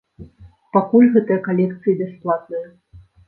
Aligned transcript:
Пакуль 0.77 1.11
гэтыя 1.17 1.39
калекцыі 1.49 1.97
бясплатныя. 2.01 2.65